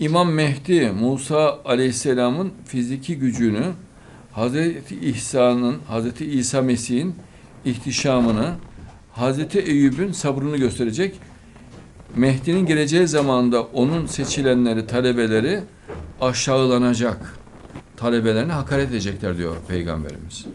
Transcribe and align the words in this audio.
İmam 0.00 0.32
Mehdi 0.32 0.90
Musa 0.90 1.60
Aleyhisselam'ın 1.64 2.52
fiziki 2.64 3.18
gücünü 3.18 3.64
Hazreti 4.32 4.96
İhsan'ın, 4.96 5.78
Hazreti 5.88 6.24
İsa 6.24 6.62
Mesih'in 6.62 7.14
ihtişamını, 7.64 8.54
Hazreti 9.12 9.58
Eyüp'ün 9.58 10.12
sabrını 10.12 10.56
gösterecek. 10.56 11.20
Mehdi'nin 12.16 12.66
geleceği 12.66 13.08
zamanda 13.08 13.62
onun 13.62 14.06
seçilenleri, 14.06 14.86
talebeleri 14.86 15.60
aşağılanacak. 16.20 17.34
Talebelerini 17.96 18.52
hakaret 18.52 18.90
edecekler 18.90 19.38
diyor 19.38 19.56
Peygamberimiz. 19.68 20.46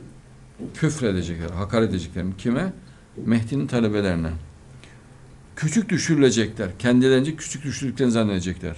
Küfredecekler, 0.73 1.49
hakaret 1.49 1.89
edecekler. 1.89 2.25
Kime? 2.37 2.73
Mehdi'nin 3.25 3.67
talebelerine. 3.67 4.29
Küçük 5.55 5.89
düşürülecekler. 5.89 6.69
Kendilerince 6.79 7.35
küçük 7.35 7.63
düşürdüklerini 7.63 8.11
zannedecekler. 8.11 8.75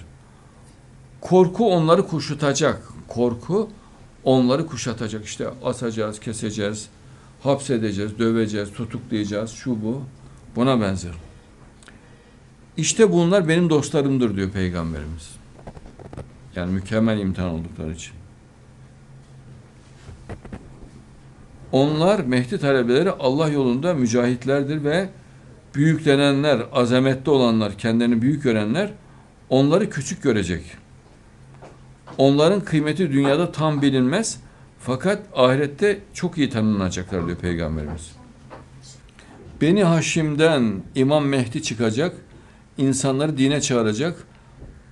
Korku 1.20 1.70
onları 1.72 2.06
kuşatacak. 2.06 2.82
Korku 3.08 3.70
onları 4.24 4.66
kuşatacak. 4.66 5.24
İşte 5.24 5.48
asacağız, 5.64 6.20
keseceğiz, 6.20 6.88
hapsedeceğiz, 7.42 8.18
döveceğiz, 8.18 8.72
tutuklayacağız, 8.72 9.50
şu 9.50 9.82
bu. 9.82 10.02
Buna 10.56 10.80
benzer. 10.80 11.12
İşte 12.76 13.12
bunlar 13.12 13.48
benim 13.48 13.70
dostlarımdır 13.70 14.36
diyor 14.36 14.50
Peygamberimiz. 14.50 15.30
Yani 16.56 16.72
mükemmel 16.72 17.18
imtihan 17.18 17.50
oldukları 17.50 17.92
için. 17.92 18.12
Onlar 21.72 22.20
Mehdi 22.20 22.58
talebeleri 22.58 23.10
Allah 23.10 23.48
yolunda 23.48 23.94
mücahitlerdir 23.94 24.84
ve 24.84 25.08
büyüklenenler, 25.74 26.62
azametli 26.72 27.30
olanlar, 27.30 27.78
kendilerini 27.78 28.22
büyük 28.22 28.42
görenler 28.42 28.90
onları 29.48 29.90
küçük 29.90 30.22
görecek. 30.22 30.62
Onların 32.18 32.60
kıymeti 32.60 33.12
dünyada 33.12 33.52
tam 33.52 33.82
bilinmez 33.82 34.40
fakat 34.80 35.22
ahirette 35.34 36.00
çok 36.14 36.38
iyi 36.38 36.50
tanınacaklar 36.50 37.26
diyor 37.26 37.38
Peygamberimiz. 37.38 38.12
Beni 39.60 39.84
Haşim'den 39.84 40.82
İmam 40.94 41.26
Mehdi 41.26 41.62
çıkacak, 41.62 42.16
insanları 42.78 43.38
dine 43.38 43.60
çağıracak, 43.60 44.16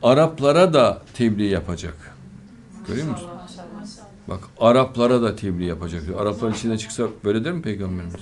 Araplara 0.02 0.72
da 0.72 1.02
tebliğ 1.14 1.46
yapacak. 1.46 1.94
Görüyor 2.88 3.08
musun? 3.08 3.28
Bak 4.28 4.40
Araplara 4.60 5.22
da 5.22 5.36
tebliğ 5.36 5.64
yapacak 5.64 6.06
diyor. 6.06 6.20
Araplar 6.20 6.50
içine 6.50 6.78
çıksa 6.78 7.04
böyle 7.24 7.44
der 7.44 7.52
mi 7.52 7.62
Peygamberimiz? 7.62 8.14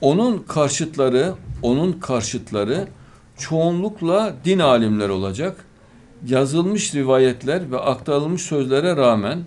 Onun 0.00 0.38
karşıtları, 0.38 1.34
onun 1.62 1.92
karşıtları 1.92 2.88
çoğunlukla 3.38 4.34
din 4.44 4.58
alimleri 4.58 5.12
olacak. 5.12 5.64
Yazılmış 6.24 6.94
rivayetler 6.94 7.72
ve 7.72 7.78
aktarılmış 7.78 8.42
sözlere 8.42 8.96
rağmen 8.96 9.38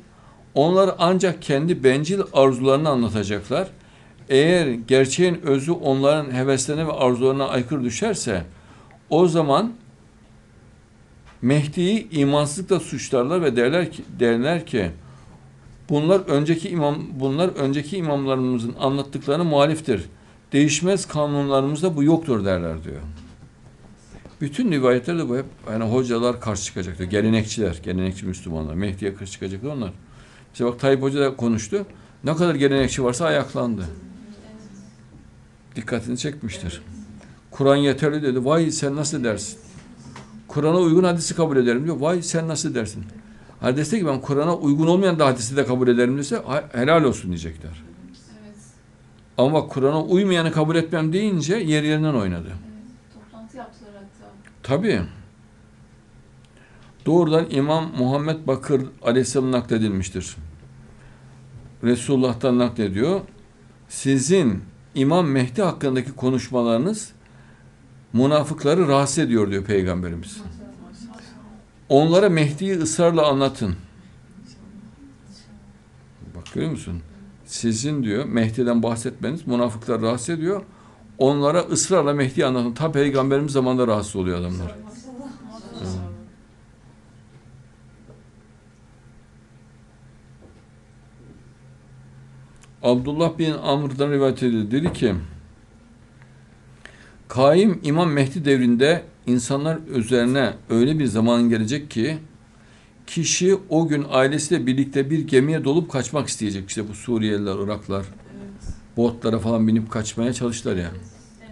onlar 0.53 0.95
ancak 0.99 1.41
kendi 1.41 1.83
bencil 1.83 2.19
arzularını 2.33 2.89
anlatacaklar. 2.89 3.67
Eğer 4.29 4.67
gerçeğin 4.67 5.41
özü 5.43 5.71
onların 5.71 6.31
heveslerine 6.31 6.87
ve 6.87 6.91
arzularına 6.91 7.47
aykırı 7.47 7.83
düşerse 7.83 8.43
o 9.09 9.27
zaman 9.27 9.73
Mehdi'yi 11.41 12.09
imansızlıkla 12.11 12.79
suçlarlar 12.79 13.41
ve 13.41 13.55
derler 13.55 13.91
ki, 13.91 14.03
derler 14.19 14.65
ki 14.65 14.91
bunlar 15.89 16.19
önceki 16.19 16.69
imam 16.69 16.95
bunlar 17.11 17.49
önceki 17.49 17.97
imamlarımızın 17.97 18.75
anlattıklarına 18.79 19.43
muhaliftir. 19.43 20.01
Değişmez 20.53 21.05
kanunlarımızda 21.05 21.95
bu 21.95 22.03
yoktur 22.03 22.45
derler 22.45 22.83
diyor. 22.83 23.01
Bütün 24.41 24.71
rivayetlerde 24.71 25.29
bu 25.29 25.37
hep 25.37 25.45
yani 25.69 25.83
hocalar 25.83 26.41
karşı 26.41 26.63
çıkacak 26.63 26.97
diyor. 26.97 27.09
Gelenekçiler, 27.09 27.79
gelenekçi 27.83 28.25
Müslümanlar. 28.25 28.73
Mehdi'ye 28.73 29.15
karşı 29.15 29.31
çıkacaklar 29.31 29.69
onlar. 29.69 29.93
Mesela 30.53 30.71
bak 30.71 30.79
Tayyip 30.79 31.01
Hoca 31.01 31.19
da 31.21 31.35
konuştu. 31.35 31.85
Ne 32.23 32.35
kadar 32.35 32.55
gelenekçi 32.55 33.03
varsa 33.03 33.25
ayaklandı. 33.25 33.85
Dikkatini 35.75 36.17
çekmiştir. 36.17 36.81
Kur'an 37.51 37.75
yeterli 37.75 38.23
dedi. 38.23 38.45
Vay 38.45 38.71
sen 38.71 38.95
nasıl 38.95 39.23
dersin? 39.23 39.59
Kur'an'a 40.47 40.77
uygun 40.77 41.03
hadisi 41.03 41.35
kabul 41.35 41.57
ederim 41.57 41.85
diyor. 41.85 41.99
Vay 41.99 42.21
sen 42.21 42.47
nasıl 42.47 42.75
dersin? 42.75 43.03
Hadiste 43.59 43.99
ki 43.99 44.07
ben 44.07 44.21
Kur'an'a 44.21 44.55
uygun 44.55 44.87
olmayan 44.87 45.19
da 45.19 45.25
hadisi 45.25 45.57
de 45.57 45.65
kabul 45.65 45.87
ederim 45.87 46.17
dese 46.17 46.41
helal 46.71 47.03
olsun 47.03 47.27
diyecekler. 47.27 47.71
Evet. 48.43 48.55
Ama 49.37 49.67
Kur'an'a 49.67 50.03
uymayanı 50.03 50.51
kabul 50.51 50.75
etmem 50.75 51.13
deyince 51.13 51.55
yer 51.55 51.83
yerinden 51.83 52.13
oynadı. 52.13 52.47
Evet. 52.47 53.13
Toplantı 53.13 53.57
yaptılar 53.57 53.88
Tabii. 54.69 55.01
Doğrudan 57.05 57.45
İmam 57.49 57.91
Muhammed 57.97 58.47
Bakır 58.47 58.85
Aleyhisselam 59.01 59.51
nakledilmiştir. 59.51 60.35
Resulullah'tan 61.83 62.59
naklediyor. 62.59 63.21
Sizin 63.87 64.63
İmam 64.95 65.27
Mehdi 65.27 65.61
hakkındaki 65.61 66.11
konuşmalarınız 66.11 67.11
münafıkları 68.13 68.87
rahatsız 68.87 69.17
ediyor 69.19 69.51
diyor 69.51 69.63
Peygamberimiz. 69.63 70.37
Onlara 71.89 72.29
Mehdi'yi 72.29 72.77
ısrarla 72.77 73.27
anlatın. 73.27 73.75
Bak 76.35 76.53
görüyor 76.53 76.71
musun? 76.71 77.01
Sizin 77.45 78.03
diyor 78.03 78.25
Mehdi'den 78.25 78.83
bahsetmeniz 78.83 79.47
münafıkları 79.47 80.01
rahatsız 80.01 80.29
ediyor. 80.29 80.63
Onlara 81.19 81.59
ısrarla 81.59 82.13
Mehdi'yi 82.13 82.45
anlatın. 82.45 82.73
Ta 82.73 82.91
Peygamberimiz 82.91 83.51
zamanında 83.51 83.87
rahatsız 83.87 84.15
oluyor 84.15 84.39
adamlar. 84.39 84.75
Abdullah 92.83 93.37
bin 93.37 93.53
Amr'dan 93.53 94.11
rivayet 94.11 94.43
edildi. 94.43 94.71
Dedi 94.71 94.93
ki 94.93 95.15
Kaim 97.27 97.79
İmam 97.83 98.11
Mehdi 98.11 98.45
devrinde 98.45 99.03
insanlar 99.27 99.77
üzerine 99.95 100.53
öyle 100.69 100.99
bir 100.99 101.05
zaman 101.05 101.49
gelecek 101.49 101.91
ki 101.91 102.17
kişi 103.07 103.57
o 103.69 103.87
gün 103.87 104.05
ailesiyle 104.09 104.67
birlikte 104.67 105.09
bir 105.09 105.27
gemiye 105.27 105.63
dolup 105.63 105.91
kaçmak 105.91 106.27
isteyecek. 106.27 106.69
İşte 106.69 106.89
bu 106.89 106.93
Suriyeliler, 106.93 107.65
Iraklar. 107.65 108.05
Botlara 108.99 109.39
falan 109.39 109.67
binip 109.67 109.91
kaçmaya 109.91 110.33
çalıştılar 110.33 110.75
ya. 110.75 110.91
Evet. 110.91 111.51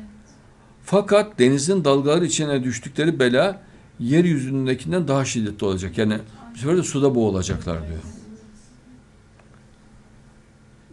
Fakat 0.83 1.39
denizin 1.39 1.83
dalgaları 1.83 2.25
içine 2.25 2.63
düştükleri 2.63 3.19
bela 3.19 3.61
yeryüzündekinden 3.99 5.07
daha 5.07 5.25
şiddetli 5.25 5.65
olacak. 5.65 5.97
Yani 5.97 6.17
bu 6.53 6.57
sefer 6.57 6.77
de 6.77 6.83
suda 6.83 7.15
boğulacaklar 7.15 7.87
diyor. 7.87 7.99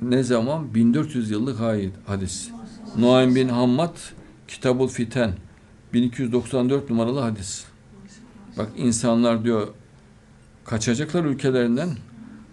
Ne 0.02 0.22
zaman? 0.22 0.74
1400 0.74 1.30
yıllık 1.30 1.60
hadis. 2.06 2.50
Nuaym 2.96 3.34
bin 3.34 3.48
Hammad 3.48 3.96
Kitabul 4.48 4.88
Fiten 4.88 5.32
1294 5.92 6.90
numaralı 6.90 7.20
hadis. 7.20 7.64
Bak 8.58 8.68
insanlar 8.76 9.44
diyor 9.44 9.68
kaçacaklar 10.64 11.24
ülkelerinden 11.24 11.88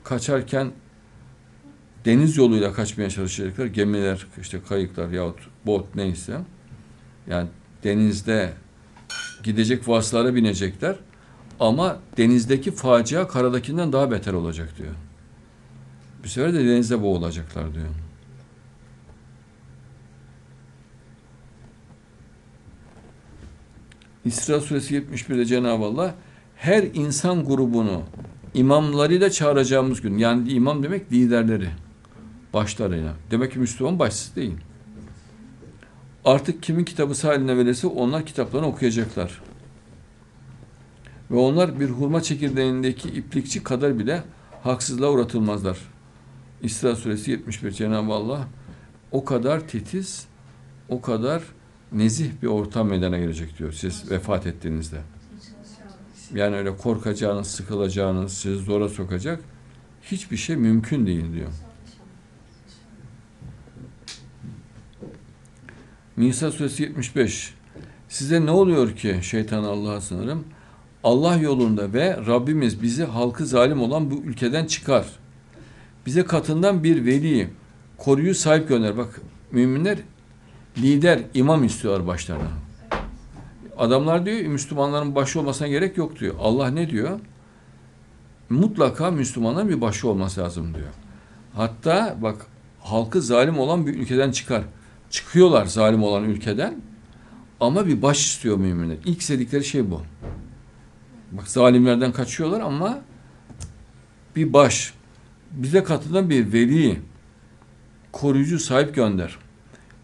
kaçarken 0.03 0.71
deniz 2.05 2.37
yoluyla 2.37 2.73
kaçmaya 2.73 3.09
çalışacaklar. 3.09 3.65
Gemiler, 3.65 4.27
işte 4.41 4.61
kayıklar 4.69 5.09
yahut 5.09 5.39
bot 5.65 5.95
neyse. 5.95 6.37
Yani 7.27 7.47
denizde 7.83 8.53
gidecek 9.43 9.87
vasıtalara 9.87 10.35
binecekler. 10.35 10.95
Ama 11.59 11.99
denizdeki 12.17 12.71
facia 12.71 13.27
karadakinden 13.27 13.93
daha 13.93 14.11
beter 14.11 14.33
olacak 14.33 14.77
diyor. 14.77 14.93
Bir 16.23 16.29
sefer 16.29 16.53
de 16.53 16.65
denizde 16.65 17.01
boğulacaklar 17.01 17.73
diyor. 17.73 17.87
İsra 24.25 24.61
suresi 24.61 24.95
71'de 24.95 25.45
Cenab-ı 25.45 25.85
Allah 25.85 26.15
her 26.55 26.83
insan 26.83 27.45
grubunu 27.45 28.03
imamlarıyla 28.53 29.29
çağıracağımız 29.29 30.01
gün 30.01 30.17
yani 30.17 30.49
imam 30.51 30.83
demek 30.83 31.11
liderleri 31.11 31.69
başlarıyla. 32.53 33.13
Demek 33.31 33.51
ki 33.51 33.59
Müslüman 33.59 33.99
başsız 33.99 34.35
değil. 34.35 34.55
Artık 36.25 36.63
kimin 36.63 36.83
kitabı 36.83 37.27
haline 37.27 37.57
verirse 37.57 37.87
onlar 37.87 38.25
kitaplarını 38.25 38.67
okuyacaklar. 38.67 39.41
Ve 41.31 41.35
onlar 41.35 41.79
bir 41.79 41.89
hurma 41.89 42.21
çekirdeğindeki 42.21 43.09
iplikçi 43.09 43.63
kadar 43.63 43.99
bile 43.99 44.23
haksızlığa 44.63 45.09
uğratılmazlar. 45.09 45.77
İsra 46.61 46.95
suresi 46.95 47.31
71 47.31 47.71
Cenab-ı 47.71 48.13
Allah 48.13 48.47
o 49.11 49.25
kadar 49.25 49.67
titiz, 49.67 50.25
o 50.89 51.01
kadar 51.01 51.43
nezih 51.91 52.31
bir 52.41 52.47
ortam 52.47 52.87
meydana 52.87 53.17
gelecek 53.17 53.59
diyor 53.59 53.71
siz 53.71 54.11
vefat 54.11 54.47
ettiğinizde. 54.47 55.01
Yani 56.33 56.55
öyle 56.55 56.77
korkacağınız, 56.77 57.47
sıkılacağınız, 57.47 58.33
sizi 58.33 58.63
zora 58.63 58.89
sokacak 58.89 59.43
hiçbir 60.03 60.37
şey 60.37 60.55
mümkün 60.55 61.05
değil 61.05 61.33
diyor. 61.33 61.49
Nisa 66.21 66.51
suresi 66.51 66.83
75 66.83 67.53
Size 68.09 68.45
ne 68.45 68.51
oluyor 68.51 68.95
ki 68.95 69.19
şeytan 69.21 69.63
Allah'a 69.63 70.01
sınırım? 70.01 70.43
Allah 71.03 71.37
yolunda 71.37 71.93
ve 71.93 72.17
Rabbimiz 72.27 72.81
bizi 72.81 73.03
halkı 73.03 73.45
zalim 73.45 73.81
olan 73.81 74.11
bu 74.11 74.15
ülkeden 74.15 74.65
çıkar. 74.65 75.05
Bize 76.05 76.23
katından 76.23 76.83
bir 76.83 77.05
veli, 77.05 77.49
koruyu 77.97 78.35
sahip 78.35 78.67
gönder. 78.67 78.97
Bak 78.97 79.21
müminler 79.51 79.97
lider, 80.77 81.19
imam 81.33 81.63
istiyorlar 81.63 82.07
başlarına. 82.07 82.51
Adamlar 83.77 84.25
diyor 84.25 84.41
Müslümanların 84.41 85.15
başı 85.15 85.39
olmasına 85.39 85.67
gerek 85.67 85.97
yok 85.97 86.19
diyor. 86.19 86.35
Allah 86.39 86.67
ne 86.69 86.89
diyor? 86.89 87.19
Mutlaka 88.49 89.11
Müslümanların 89.11 89.69
bir 89.69 89.81
başı 89.81 90.09
olması 90.09 90.41
lazım 90.41 90.73
diyor. 90.73 90.89
Hatta 91.53 92.17
bak 92.21 92.45
halkı 92.79 93.21
zalim 93.21 93.59
olan 93.59 93.87
bir 93.87 93.93
ülkeden 93.93 94.31
çıkar. 94.31 94.63
Çıkıyorlar 95.11 95.65
zalim 95.65 96.03
olan 96.03 96.23
ülkeden 96.23 96.81
ama 97.59 97.87
bir 97.87 98.01
baş 98.01 98.25
istiyor 98.25 98.57
müminler. 98.57 98.97
İlk 99.05 99.21
istedikleri 99.21 99.63
şey 99.63 99.91
bu. 99.91 100.01
Bak 101.31 101.47
zalimlerden 101.47 102.11
kaçıyorlar 102.11 102.59
ama 102.59 103.01
bir 104.35 104.53
baş, 104.53 104.93
bize 105.51 105.83
katından 105.83 106.29
bir 106.29 106.53
veli, 106.53 107.01
koruyucu 108.11 108.59
sahip 108.59 108.95
gönder. 108.95 109.37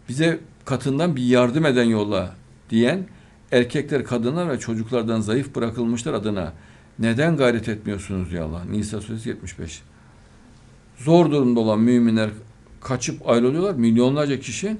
Bize 0.08 0.40
katından 0.64 1.16
bir 1.16 1.22
yardım 1.22 1.66
eden 1.66 1.84
yolla 1.84 2.34
diyen 2.70 3.06
erkekler, 3.52 4.04
kadınlar 4.04 4.50
ve 4.50 4.58
çocuklardan 4.58 5.20
zayıf 5.20 5.54
bırakılmışlar 5.54 6.14
adına 6.14 6.52
neden 6.98 7.36
gayret 7.36 7.68
etmiyorsunuz 7.68 8.30
diyor 8.30 8.48
Allah. 8.48 8.64
Nisa 8.64 9.00
suresi 9.00 9.28
75. 9.28 9.82
Zor 10.98 11.30
durumda 11.30 11.60
olan 11.60 11.80
müminler 11.80 12.30
kaçıp 12.80 13.28
ayrılıyorlar. 13.28 13.74
Milyonlarca 13.74 14.40
kişi 14.40 14.76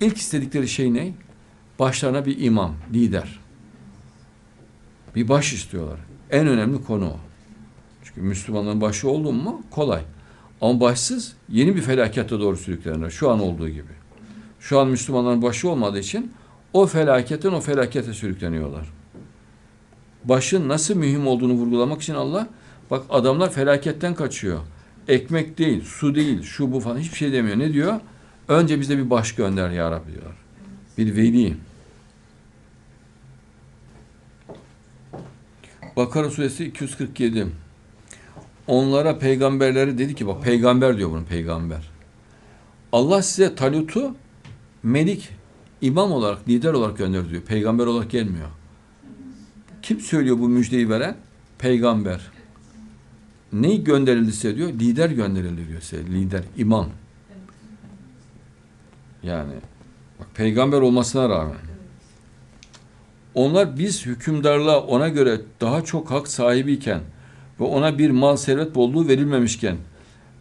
ilk 0.00 0.16
istedikleri 0.16 0.68
şey 0.68 0.94
ne? 0.94 1.12
Başlarına 1.78 2.26
bir 2.26 2.40
imam, 2.40 2.74
lider. 2.92 3.40
Bir 5.14 5.28
baş 5.28 5.52
istiyorlar. 5.52 5.98
En 6.30 6.46
önemli 6.46 6.84
konu 6.84 7.06
o. 7.06 7.16
Çünkü 8.04 8.20
Müslümanların 8.20 8.80
başı 8.80 9.10
oldun 9.10 9.34
mu 9.34 9.62
kolay. 9.70 10.02
Ama 10.60 10.80
başsız 10.80 11.36
yeni 11.48 11.76
bir 11.76 11.80
felakete 11.80 12.40
doğru 12.40 12.56
sürüklenirler. 12.56 13.10
Şu 13.10 13.30
an 13.30 13.40
olduğu 13.40 13.68
gibi. 13.68 13.92
Şu 14.60 14.80
an 14.80 14.88
Müslümanların 14.88 15.42
başı 15.42 15.68
olmadığı 15.68 15.98
için 15.98 16.32
o 16.72 16.86
felaketten 16.86 17.52
o 17.52 17.60
felakete 17.60 18.12
sürükleniyorlar. 18.12 18.86
Başın 20.24 20.68
nasıl 20.68 20.94
mühim 20.94 21.26
olduğunu 21.26 21.52
vurgulamak 21.52 22.02
için 22.02 22.14
Allah 22.14 22.48
bak 22.90 23.04
adamlar 23.10 23.52
felaketten 23.52 24.14
kaçıyor. 24.14 24.60
Ekmek 25.08 25.58
değil, 25.58 25.84
su 25.84 26.14
değil, 26.14 26.42
şu 26.42 26.72
bu 26.72 26.80
falan 26.80 26.98
hiçbir 26.98 27.16
şey 27.16 27.32
demiyor. 27.32 27.58
Ne 27.58 27.72
diyor? 27.72 28.00
Önce 28.50 28.80
bize 28.80 28.98
bir 28.98 29.10
baş 29.10 29.34
gönder 29.34 29.70
ya 29.70 29.90
Rabbi 29.90 30.12
diyor. 30.12 30.34
Bir 30.98 31.16
veli. 31.16 31.56
Bakara 35.96 36.30
suresi 36.30 36.64
247. 36.64 37.46
Onlara 38.66 39.18
peygamberleri 39.18 39.98
dedi 39.98 40.14
ki 40.14 40.26
bak 40.26 40.42
peygamber 40.42 40.98
diyor 40.98 41.10
bunu 41.10 41.24
peygamber. 41.24 41.90
Allah 42.92 43.22
size 43.22 43.54
Talut'u 43.54 44.16
melik, 44.82 45.28
imam 45.80 46.12
olarak, 46.12 46.48
lider 46.48 46.72
olarak 46.72 46.98
gönder 46.98 47.30
diyor. 47.30 47.42
Peygamber 47.42 47.86
olarak 47.86 48.10
gelmiyor. 48.10 48.48
Kim 49.82 50.00
söylüyor 50.00 50.38
bu 50.38 50.48
müjdeyi 50.48 50.90
veren? 50.90 51.16
Peygamber. 51.58 52.20
Ne 53.52 53.76
gönderildi 53.76 54.32
size 54.32 54.56
diyor? 54.56 54.68
Lider 54.68 55.10
gönderildi 55.10 55.68
diyor 55.68 55.80
size. 55.80 56.04
Lider, 56.04 56.42
imam. 56.56 56.88
Yani 59.22 59.52
bak 60.20 60.26
peygamber 60.34 60.80
olmasına 60.80 61.28
rağmen. 61.28 61.56
Onlar 63.34 63.78
biz 63.78 64.06
hükümdarlığa 64.06 64.80
ona 64.80 65.08
göre 65.08 65.40
daha 65.60 65.84
çok 65.84 66.10
hak 66.10 66.28
sahibiyken 66.28 67.00
ve 67.60 67.64
ona 67.64 67.98
bir 67.98 68.10
mal 68.10 68.36
servet 68.36 68.74
bolluğu 68.74 69.08
verilmemişken 69.08 69.76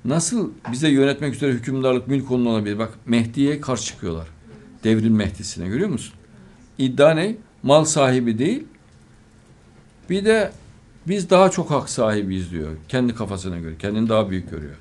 nasıl 0.06 0.52
bize 0.72 0.90
yönetmek 0.90 1.34
üzere 1.34 1.52
hükümdarlık 1.52 2.08
mülk 2.08 2.32
onun 2.32 2.46
olabilir? 2.46 2.80
Bak 2.80 2.94
Mehdi'ye 3.06 3.62
karşı 3.62 3.86
çıkıyorlar. 3.86 4.28
Devrin 4.84 5.14
Mehdi'sine 5.14 5.68
görüyor 5.68 5.90
musun? 5.90 6.14
İddia 6.78 7.14
ne? 7.14 7.36
Mal 7.64 7.86
sahibi 7.86 8.38
değil. 8.38 8.64
Bir 10.10 10.26
de 10.26 10.52
biz 11.08 11.30
daha 11.30 11.52
çok 11.52 11.72
hak 11.72 11.90
sahibiyiz 11.90 12.52
diyor. 12.52 12.72
Kendi 12.88 13.16
kafasına 13.16 13.60
göre. 13.60 13.78
Kendini 13.78 14.10
daha 14.10 14.30
büyük 14.30 14.52
görüyor. 14.52 14.76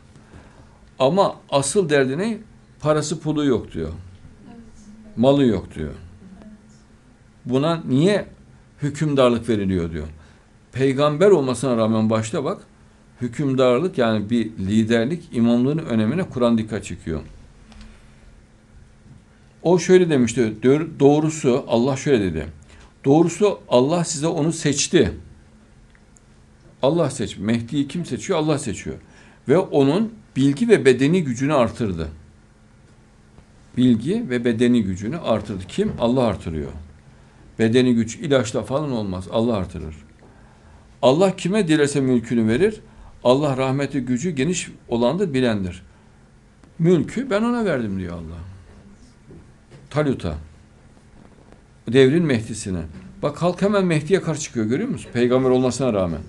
Ama 0.99 1.37
asıl 1.51 1.89
derdi 1.89 2.19
ne? 2.19 2.39
Parası 2.81 3.21
pulu 3.21 3.45
yok 3.45 3.73
diyor. 3.73 3.93
Malı 5.17 5.45
yok 5.45 5.75
diyor. 5.75 5.95
Buna 7.45 7.83
niye 7.89 8.27
hükümdarlık 8.83 9.49
veriliyor 9.49 9.93
diyor. 9.93 10.07
Peygamber 10.73 11.31
olmasına 11.31 11.77
rağmen 11.77 12.11
başta 12.11 12.45
bak 12.45 12.59
hükümdarlık 13.21 13.99
yani 13.99 14.31
bir 14.31 14.45
liderlik 14.59 15.29
imamlığın 15.33 15.79
önemine 15.79 16.23
Kur'an 16.23 16.59
dikkat 16.59 16.85
çekiyor. 16.85 17.21
O 19.63 19.79
şöyle 19.79 20.11
demişti. 20.11 20.55
Doğrusu 21.01 21.65
Allah 21.69 21.97
şöyle 21.97 22.25
dedi. 22.25 22.47
Doğrusu 23.05 23.61
Allah 23.69 24.05
size 24.05 24.27
onu 24.27 24.53
seçti. 24.53 25.13
Allah 26.83 27.11
seç. 27.11 27.39
Mehdi'yi 27.39 27.89
kim 27.89 28.07
seçiyor? 28.07 28.39
Allah 28.39 28.59
seçiyor. 28.59 28.97
Ve 29.49 29.59
onun 29.59 30.13
bilgi 30.37 30.69
ve 30.69 30.85
bedeni 30.85 31.25
gücünü 31.25 31.55
artırdı. 31.55 32.09
Bilgi 33.79 34.31
ve 34.31 34.45
bedeni 34.45 34.83
gücünü 34.83 35.19
artırdı. 35.19 35.63
Kim? 35.69 35.93
Allah 36.01 36.25
artırıyor. 36.25 36.71
Bedeni 37.59 37.95
güç 37.95 38.17
ilaçla 38.17 38.63
falan 38.63 38.93
olmaz. 38.93 39.29
Allah 39.33 39.57
artırır. 39.57 39.95
Allah 41.03 41.37
kime 41.37 41.69
dilese 41.69 42.01
mülkünü 42.01 42.49
verir. 42.49 42.81
Allah 43.25 43.57
rahmeti 43.57 44.01
gücü 44.01 44.31
geniş 44.31 44.69
olandır, 44.89 45.35
bilendir. 45.35 45.83
Mülkü 46.79 47.31
ben 47.31 47.43
ona 47.43 47.65
verdim 47.65 47.99
diyor 47.99 48.13
Allah. 48.13 48.39
Talut'a. 49.91 50.35
Devrin 51.93 52.25
Mehdi'sine. 52.25 52.83
Bak 53.23 53.43
halk 53.43 53.63
hemen 53.63 53.85
Mehdi'ye 53.85 54.21
karşı 54.21 54.41
çıkıyor 54.41 54.67
görüyor 54.67 54.89
musun? 54.89 55.11
Peygamber 55.13 55.51
olmasına 55.51 55.93
rağmen. 55.93 56.21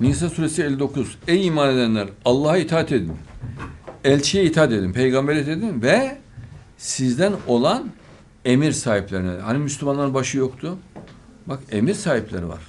Nisa 0.00 0.30
suresi 0.30 0.62
59. 0.62 1.18
Ey 1.28 1.46
iman 1.46 1.74
edenler 1.74 2.08
Allah'a 2.24 2.56
itaat 2.56 2.92
edin. 2.92 3.12
Elçiye 4.04 4.44
itaat 4.44 4.72
edin. 4.72 4.92
Peygambere 4.92 5.40
itaat 5.40 5.58
edin 5.58 5.82
ve 5.82 6.18
sizden 6.78 7.32
olan 7.46 7.90
emir 8.44 8.72
sahiplerine. 8.72 9.40
Hani 9.40 9.58
Müslümanların 9.58 10.14
başı 10.14 10.38
yoktu. 10.38 10.78
Bak 11.46 11.60
emir 11.70 11.94
sahipleri 11.94 12.48
var. 12.48 12.60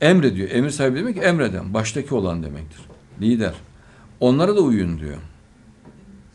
Emrediyor. 0.00 0.50
Emir 0.50 0.70
sahibi 0.70 0.98
demek 0.98 1.16
emreden. 1.16 1.74
Baştaki 1.74 2.14
olan 2.14 2.42
demektir. 2.42 2.80
Lider. 3.20 3.54
Onlara 4.20 4.56
da 4.56 4.60
uyun 4.60 4.98
diyor. 4.98 5.18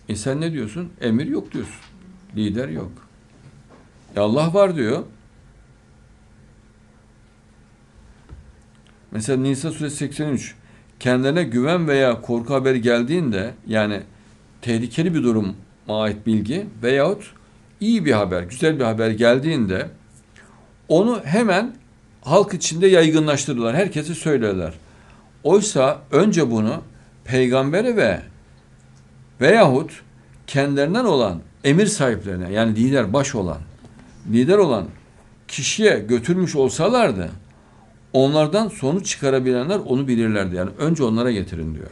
E 0.10 0.15
sen 0.15 0.41
ne 0.41 0.51
diyorsun? 0.51 0.89
Emir 1.01 1.25
yok 1.25 1.51
diyorsun. 1.53 1.75
Lider 2.36 2.69
yok. 2.69 2.91
E 4.15 4.19
Allah 4.19 4.53
var 4.53 4.75
diyor. 4.75 5.03
Mesela 9.12 9.41
Nisa 9.41 9.71
suresi 9.71 9.95
83 9.95 10.55
kendilerine 11.00 11.43
güven 11.43 11.88
veya 11.88 12.21
korku 12.21 12.53
haberi 12.53 12.81
geldiğinde 12.81 13.53
yani 13.67 14.01
tehlikeli 14.62 15.13
bir 15.15 15.24
durum 15.24 15.55
ait 15.89 16.25
bilgi 16.25 16.67
veyahut 16.83 17.33
iyi 17.79 18.05
bir 18.05 18.12
haber, 18.12 18.43
güzel 18.43 18.79
bir 18.79 18.83
haber 18.83 19.09
geldiğinde 19.09 19.88
onu 20.88 21.21
hemen 21.25 21.75
halk 22.21 22.53
içinde 22.53 22.88
yaygınlaştırırlar. 22.88 23.75
Herkese 23.75 24.15
söylerler. 24.15 24.74
Oysa 25.43 26.01
önce 26.12 26.51
bunu 26.51 26.81
peygambere 27.25 27.95
ve 27.95 28.21
veyahut 29.41 29.91
kendilerinden 30.47 31.05
olan 31.05 31.41
emir 31.63 31.88
sahiplerine 31.88 32.51
yani 32.51 32.75
lider 32.75 33.13
baş 33.13 33.35
olan 33.35 33.57
lider 34.31 34.57
olan 34.57 34.85
kişiye 35.47 36.00
götürmüş 36.00 36.55
olsalardı 36.55 37.29
onlardan 38.15 38.67
sonuç 38.67 39.07
çıkarabilenler 39.07 39.79
onu 39.86 40.07
bilirlerdi. 40.07 40.55
Yani 40.55 40.69
önce 40.77 41.03
onlara 41.03 41.31
getirin 41.31 41.75
diyor. 41.75 41.89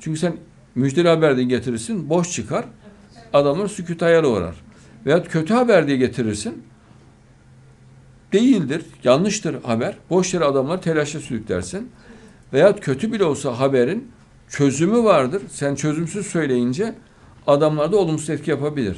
Çünkü 0.00 0.20
sen 0.20 0.36
müjdeli 0.74 1.08
haber 1.08 1.36
diye 1.36 1.46
getirirsin 1.46 2.10
boş 2.10 2.32
çıkar 2.32 2.64
adamlar 3.32 3.68
sükut 3.68 4.02
hayal 4.02 4.24
uğrar. 4.24 4.54
Veyahut 5.06 5.28
kötü 5.28 5.54
haber 5.54 5.86
diye 5.86 5.96
getirirsin 5.96 6.62
değildir, 8.32 8.82
yanlıştır 9.04 9.62
haber. 9.62 9.96
Boş 10.10 10.34
yere 10.34 10.44
adamlar 10.44 10.82
telaşa 10.82 11.20
sürüklersin. 11.20 11.90
Veyahut 12.52 12.80
kötü 12.80 13.12
bile 13.12 13.24
olsa 13.24 13.60
haberin 13.60 14.08
çözümü 14.48 15.04
vardır. 15.04 15.42
Sen 15.50 15.74
çözümsüz 15.74 16.26
söyleyince 16.26 16.94
adamlar 17.46 17.92
da 17.92 17.96
olumsuz 17.96 18.30
etki 18.30 18.50
yapabilir. 18.50 18.96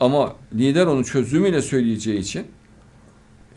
Ama 0.00 0.36
lider 0.54 0.86
onu 0.86 1.04
çözümüyle 1.04 1.62
söyleyeceği 1.62 2.18
için, 2.18 2.46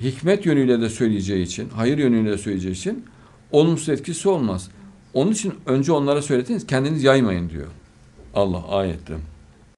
hikmet 0.02 0.46
yönüyle 0.46 0.82
de 0.82 0.90
söyleyeceği 0.90 1.44
için, 1.44 1.70
hayır 1.70 1.98
yönüyle 1.98 2.32
de 2.32 2.38
söyleyeceği 2.38 2.74
için 2.74 3.06
olumsuz 3.52 3.90
etkisi 3.90 4.30
olmaz. 4.30 4.70
Onun 5.14 5.32
için 5.32 5.54
önce 5.66 5.92
onlara 5.92 6.22
söyletiniz, 6.22 6.68
kendiniz 6.68 7.04
yaymayın 7.04 7.50
diyor. 7.50 7.68
Allah 8.34 8.68
ayette. 8.68 9.14